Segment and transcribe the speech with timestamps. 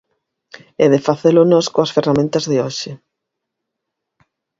[0.83, 2.91] E de facelo nós coas ferramentas de hoxe.